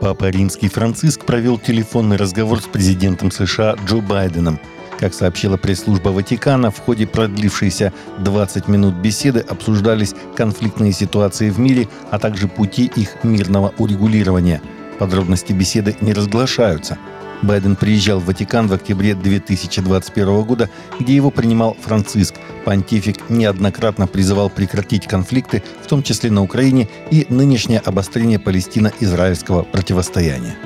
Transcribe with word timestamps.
Папа 0.00 0.30
Римский 0.30 0.68
Франциск 0.68 1.26
провел 1.26 1.58
телефонный 1.58 2.16
разговор 2.16 2.62
с 2.62 2.64
президентом 2.64 3.30
США 3.30 3.76
Джо 3.84 3.98
Байденом. 3.98 4.58
Как 4.98 5.12
сообщила 5.12 5.58
пресс-служба 5.58 6.08
Ватикана, 6.08 6.70
в 6.70 6.78
ходе 6.78 7.06
продлившейся 7.06 7.92
20 8.18 8.66
минут 8.68 8.94
беседы 8.94 9.40
обсуждались 9.40 10.14
конфликтные 10.36 10.92
ситуации 10.92 11.50
в 11.50 11.58
мире, 11.58 11.86
а 12.10 12.18
также 12.18 12.48
пути 12.48 12.90
их 12.96 13.22
мирного 13.24 13.74
урегулирования. 13.76 14.62
Подробности 14.98 15.52
беседы 15.52 15.94
не 16.00 16.14
разглашаются– 16.14 16.96
Байден 17.42 17.76
приезжал 17.76 18.20
в 18.20 18.26
Ватикан 18.26 18.68
в 18.68 18.72
октябре 18.72 19.14
2021 19.14 20.42
года, 20.42 20.68
где 20.98 21.14
его 21.14 21.30
принимал 21.30 21.76
Франциск. 21.80 22.34
Понтифик 22.64 23.30
неоднократно 23.30 24.06
призывал 24.06 24.50
прекратить 24.50 25.06
конфликты, 25.06 25.62
в 25.82 25.86
том 25.86 26.02
числе 26.02 26.30
на 26.30 26.42
Украине, 26.42 26.88
и 27.10 27.26
нынешнее 27.28 27.80
обострение 27.80 28.38
палестино-израильского 28.38 29.62
противостояния. 29.62 30.56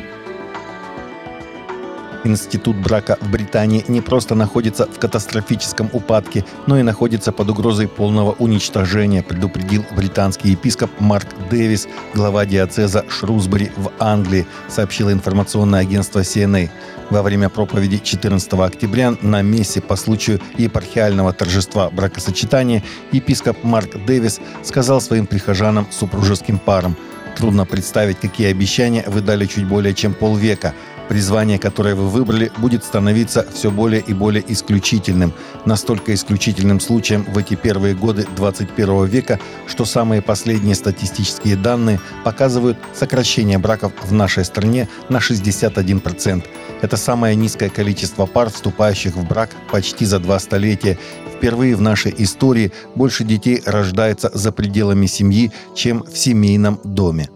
Институт 2.24 2.76
брака 2.76 3.18
в 3.20 3.30
Британии 3.30 3.84
не 3.86 4.00
просто 4.00 4.34
находится 4.34 4.86
в 4.86 4.98
катастрофическом 4.98 5.90
упадке, 5.92 6.44
но 6.66 6.78
и 6.78 6.82
находится 6.82 7.32
под 7.32 7.50
угрозой 7.50 7.86
полного 7.86 8.32
уничтожения, 8.32 9.22
предупредил 9.22 9.84
британский 9.94 10.50
епископ 10.50 10.90
Марк 10.98 11.28
Дэвис, 11.50 11.86
глава 12.14 12.46
диацеза 12.46 13.04
Шрусбери 13.08 13.70
в 13.76 13.90
Англии, 13.98 14.46
сообщило 14.68 15.12
информационное 15.12 15.80
агентство 15.80 16.20
CNA. 16.20 16.70
Во 17.10 17.22
время 17.22 17.50
проповеди 17.50 17.98
14 17.98 18.54
октября 18.54 19.14
на 19.20 19.42
мессе 19.42 19.82
по 19.82 19.94
случаю 19.94 20.40
епархиального 20.56 21.34
торжества 21.34 21.90
бракосочетания 21.90 22.82
епископ 23.12 23.62
Марк 23.62 23.96
Дэвис 24.06 24.40
сказал 24.62 25.02
своим 25.02 25.26
прихожанам 25.26 25.86
супружеским 25.90 26.58
парам 26.58 26.96
«Трудно 27.36 27.66
представить, 27.66 28.20
какие 28.20 28.46
обещания 28.46 29.04
вы 29.06 29.20
дали 29.20 29.44
чуть 29.44 29.66
более 29.66 29.92
чем 29.92 30.14
полвека– 30.14 30.72
Призвание, 31.08 31.58
которое 31.58 31.94
вы 31.94 32.08
выбрали, 32.08 32.50
будет 32.58 32.82
становиться 32.82 33.46
все 33.52 33.70
более 33.70 34.00
и 34.00 34.14
более 34.14 34.42
исключительным. 34.48 35.32
Настолько 35.66 36.14
исключительным 36.14 36.80
случаем 36.80 37.24
в 37.28 37.36
эти 37.36 37.54
первые 37.54 37.94
годы 37.94 38.26
21 38.36 39.04
века, 39.04 39.38
что 39.66 39.84
самые 39.84 40.22
последние 40.22 40.74
статистические 40.74 41.56
данные 41.56 42.00
показывают 42.24 42.78
сокращение 42.94 43.58
браков 43.58 43.92
в 44.02 44.12
нашей 44.12 44.44
стране 44.44 44.88
на 45.10 45.18
61%. 45.18 46.44
Это 46.80 46.96
самое 46.96 47.36
низкое 47.36 47.68
количество 47.68 48.26
пар, 48.26 48.50
вступающих 48.50 49.14
в 49.14 49.26
брак 49.26 49.50
почти 49.70 50.06
за 50.06 50.18
два 50.18 50.38
столетия. 50.38 50.98
Впервые 51.36 51.76
в 51.76 51.82
нашей 51.82 52.14
истории 52.16 52.72
больше 52.94 53.24
детей 53.24 53.62
рождается 53.66 54.30
за 54.32 54.52
пределами 54.52 55.06
семьи, 55.06 55.52
чем 55.74 56.02
в 56.02 56.16
семейном 56.16 56.80
доме. 56.84 57.28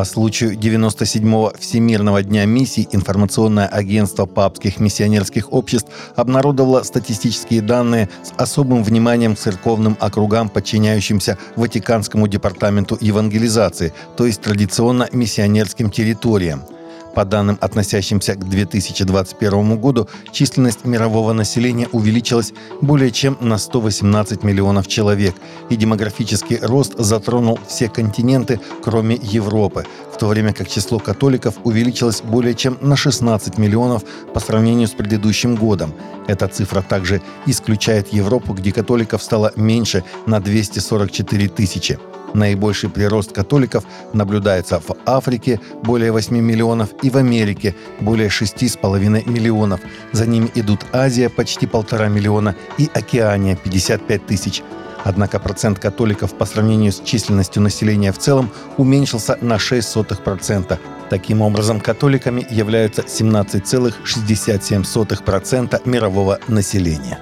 По 0.00 0.06
случаю 0.06 0.56
97-го 0.56 1.52
Всемирного 1.58 2.22
дня 2.22 2.46
миссий 2.46 2.88
информационное 2.90 3.66
агентство 3.66 4.24
папских 4.24 4.80
миссионерских 4.80 5.52
обществ 5.52 5.90
обнародовало 6.16 6.82
статистические 6.84 7.60
данные 7.60 8.08
с 8.22 8.32
особым 8.40 8.82
вниманием 8.82 9.36
к 9.36 9.38
церковным 9.38 9.98
округам, 10.00 10.48
подчиняющимся 10.48 11.36
Ватиканскому 11.54 12.28
департаменту 12.28 12.96
евангелизации, 12.98 13.92
то 14.16 14.24
есть 14.24 14.40
традиционно 14.40 15.06
миссионерским 15.12 15.90
территориям– 15.90 16.62
по 17.14 17.24
данным, 17.24 17.58
относящимся 17.60 18.34
к 18.34 18.48
2021 18.48 19.78
году, 19.78 20.08
численность 20.32 20.84
мирового 20.84 21.32
населения 21.32 21.88
увеличилась 21.92 22.52
более 22.80 23.10
чем 23.10 23.36
на 23.40 23.58
118 23.58 24.42
миллионов 24.42 24.86
человек, 24.86 25.34
и 25.68 25.76
демографический 25.76 26.58
рост 26.60 26.94
затронул 26.98 27.58
все 27.66 27.88
континенты, 27.88 28.60
кроме 28.82 29.18
Европы, 29.22 29.86
в 30.12 30.18
то 30.18 30.26
время 30.26 30.52
как 30.52 30.68
число 30.68 30.98
католиков 30.98 31.54
увеличилось 31.64 32.22
более 32.22 32.54
чем 32.54 32.78
на 32.80 32.96
16 32.96 33.58
миллионов 33.58 34.02
по 34.34 34.40
сравнению 34.40 34.88
с 34.88 34.92
предыдущим 34.92 35.56
годом. 35.56 35.94
Эта 36.26 36.48
цифра 36.48 36.82
также 36.82 37.22
исключает 37.46 38.12
Европу, 38.12 38.54
где 38.54 38.72
католиков 38.72 39.22
стало 39.22 39.52
меньше 39.56 40.04
на 40.26 40.40
244 40.40 41.48
тысячи. 41.48 41.98
Наибольший 42.34 42.90
прирост 42.90 43.32
католиков 43.32 43.84
наблюдается 44.12 44.80
в 44.80 44.96
Африке– 45.06 45.60
более 45.82 46.12
8 46.12 46.36
миллионов 46.36 46.90
и 47.02 47.10
в 47.10 47.16
Америке– 47.16 47.74
более 48.00 48.28
6,5 48.28 49.28
миллионов. 49.28 49.80
За 50.12 50.26
ними 50.26 50.50
идут 50.54 50.86
Азия– 50.92 51.28
почти 51.36 51.66
полтора 51.66 52.08
миллиона 52.08 52.54
и 52.78 52.88
Океания– 52.94 53.56
55 53.64 54.26
тысяч. 54.26 54.62
Однако 55.04 55.38
процент 55.38 55.78
католиков 55.78 56.34
по 56.34 56.44
сравнению 56.44 56.92
с 56.92 57.00
численностью 57.00 57.62
населения 57.62 58.12
в 58.12 58.18
целом 58.18 58.50
уменьшился 58.76 59.38
на 59.40 59.54
0,06%. 59.54 60.78
Таким 61.08 61.40
образом, 61.42 61.80
католиками 61.80 62.46
являются 62.50 63.02
17,67% 63.02 65.88
мирового 65.88 66.38
населения. 66.48 67.18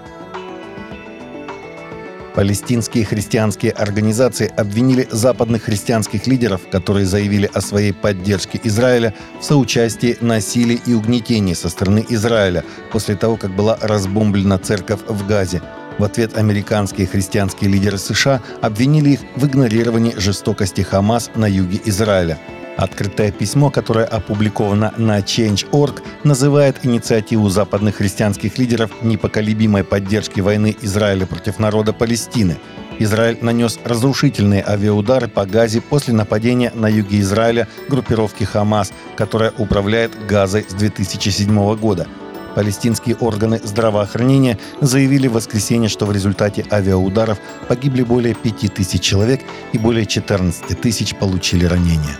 Палестинские 2.39 3.05
христианские 3.05 3.73
организации 3.73 4.47
обвинили 4.57 5.09
западных 5.11 5.65
христианских 5.65 6.29
лидеров, 6.29 6.61
которые 6.71 7.05
заявили 7.05 7.51
о 7.53 7.61
своей 7.61 7.93
поддержке 7.93 8.61
Израиля 8.63 9.13
в 9.41 9.45
соучастии 9.45 10.17
насилии 10.21 10.81
и 10.87 10.95
угнетении 10.95 11.55
со 11.55 11.69
стороны 11.69 12.07
Израиля 12.11 12.63
после 12.93 13.17
того, 13.17 13.37
как 13.37 13.51
была 13.57 13.77
разбомблена 13.81 14.57
церковь 14.59 15.01
в 15.09 15.27
Газе. 15.27 15.63
В 15.99 16.05
ответ 16.05 16.37
американские 16.37 17.09
христианские 17.09 17.73
лидеры 17.73 17.99
США 17.99 18.41
обвинили 18.61 19.11
их 19.15 19.21
в 19.35 19.45
игнорировании 19.45 20.15
жестокости 20.17 20.83
Хамас 20.83 21.33
на 21.35 21.47
юге 21.47 21.81
Израиля– 21.87 22.39
Открытое 22.79 23.33
письмо, 23.33 23.71
которое 23.71 24.05
опубликовано 24.05 24.95
на 24.97 25.19
Change.org, 25.19 26.01
называет 26.23 26.87
инициативу 26.87 27.49
западных 27.49 27.97
христианских 27.97 28.57
лидеров 28.57 28.93
непоколебимой 29.03 29.83
поддержки 29.83 30.41
войны 30.41 30.77
Израиля 30.83 31.27
против 31.27 31.59
народа 31.59 31.93
Палестины. 31.93 32.57
Израиль 33.01 33.39
нанес 33.41 33.81
разрушительные 33.85 34.65
авиаудары 34.65 35.27
по 35.27 35.45
Газе 35.45 35.81
после 35.81 36.15
нападения 36.15 36.71
на 36.73 36.87
юге 36.87 37.19
Израиля 37.19 37.67
группировки 37.89 38.45
«Хамас», 38.45 38.93
которая 39.17 39.53
управляет 39.59 40.13
Газой 40.29 40.65
с 40.69 40.73
2007 40.75 41.75
года. 41.75 42.07
Палестинские 42.55 43.17
органы 43.17 43.61
здравоохранения 43.63 44.57
заявили 44.81 45.27
в 45.27 45.33
воскресенье, 45.33 45.89
что 45.89 46.07
в 46.07 46.13
результате 46.13 46.65
авиаударов 46.71 47.39
погибли 47.67 48.05
более 48.05 48.35
5000 48.35 49.01
человек 49.03 49.41
и 49.73 49.79
более 49.79 50.07
14 50.07 50.81
тысяч 50.81 51.17
получили 51.17 51.65
ранения. 51.65 52.17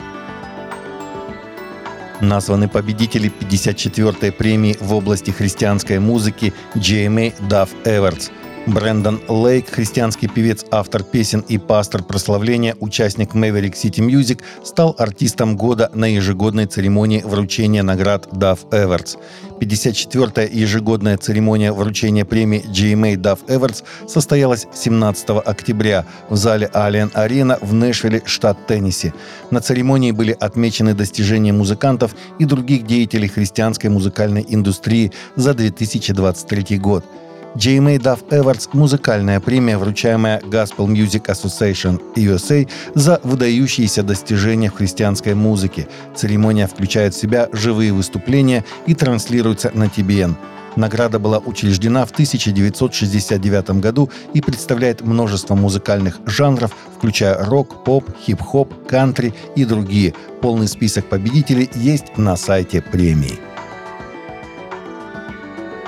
Названы 2.21 2.69
победители 2.69 3.31
54-й 3.31 4.33
премии 4.33 4.77
в 4.81 4.93
области 4.93 5.31
христианской 5.31 5.99
музыки 5.99 6.53
GMA 6.75 7.33
Duff 7.49 7.71
Эвертс. 7.85 8.31
Брэндон 8.69 9.23
Лейк, 9.29 9.71
христианский 9.71 10.29
певец, 10.29 10.65
автор 10.71 11.03
песен 11.03 11.41
и 11.49 11.57
пастор 11.57 12.03
прославления, 12.03 12.77
участник 12.81 13.35
Maverick 13.35 13.73
City 13.73 14.07
Music, 14.07 14.43
стал 14.63 14.95
артистом 14.99 15.57
года 15.57 15.91
на 15.95 16.05
ежегодной 16.05 16.67
церемонии 16.67 17.23
вручения 17.23 17.83
наград 17.83 18.29
Duff 18.31 18.59
Эвертс. 18.71 19.17
54-я 19.59 20.45
ежегодная 20.45 21.17
церемония 21.17 21.73
вручения 21.73 22.27
премии 22.27 22.63
GMA 22.63 23.17
Duff 23.17 23.41
Эвертс 23.49 23.83
состоялась 24.07 24.67
17 24.75 25.31
октября 25.47 26.05
в 26.29 26.37
зале 26.37 26.71
Alien 26.75 27.11
Arena 27.15 27.59
в 27.63 27.73
Нэшвилле, 27.73 28.23
штат 28.27 28.67
Теннесси. 28.67 29.15
На 29.51 29.63
церемонии 29.63 30.13
были 30.13 30.37
отмечены 30.39 30.93
достижения 30.93 31.55
музыкантов 31.55 32.15
и 32.39 32.45
других 32.45 32.87
деятелей 32.87 33.29
христианской 33.29 33.89
музыкальной 33.89 34.45
индустрии 34.47 35.11
за 35.37 35.55
2023 35.55 36.79
год. 36.79 37.05
JMA 37.55 37.99
Duff 37.99 38.29
Awards– 38.29 38.69
музыкальная 38.73 39.41
премия, 39.41 39.79
вручаемая 39.79 40.41
Gospel 40.41 40.87
Music 40.87 41.27
Association 41.27 42.01
USA 42.15 42.69
за 42.95 43.21
выдающиеся 43.25 44.03
достижения 44.03 44.71
в 44.71 44.75
христианской 44.75 45.35
музыке. 45.35 45.89
Церемония 46.15 46.67
включает 46.67 47.15
в 47.15 47.21
себя 47.21 47.49
живые 47.53 47.93
выступления 47.93 48.65
и 48.87 48.95
транслируется 48.95 49.71
на 49.75 49.85
TBN. 49.85 50.37
Награда 50.77 51.19
была 51.19 51.39
учреждена 51.39 52.05
в 52.07 52.13
1969 52.13 53.71
году 53.81 54.11
и 54.35 54.41
представляет 54.41 55.01
множество 55.01 55.57
музыкальных 55.57 56.21
жанров, 56.27 56.71
включая 56.97 57.45
рок, 57.45 57.83
поп, 57.83 58.05
хип-хоп, 58.25 58.87
кантри 58.87 59.35
и 59.57 59.65
другие. 59.65 60.15
Полный 60.41 60.69
список 60.69 61.07
победителей 61.09 61.69
есть 61.75 62.17
на 62.17 62.37
сайте 62.37 62.81
премии. 62.81 63.48